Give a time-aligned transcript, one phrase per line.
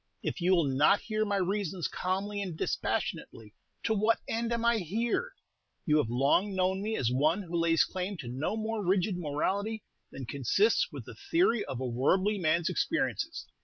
[0.23, 3.53] If you will not hear my reasons calmly and dispassionately,
[3.83, 5.33] to what end am I here?
[5.85, 9.83] You have long known me as one who lays claim to no more rigid morality
[10.11, 13.45] than consists with the theory of a worldly man's experiences.